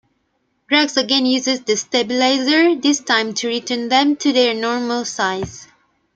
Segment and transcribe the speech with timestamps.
[0.67, 5.67] Drax again uses the stabilizer, this time to return them to their normal size.